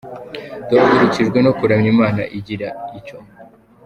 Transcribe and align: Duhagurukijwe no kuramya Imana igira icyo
Duhagurukijwe 0.69 1.37
no 1.45 1.51
kuramya 1.57 1.89
Imana 1.95 2.21
igira 2.37 2.67
icyo 2.99 3.17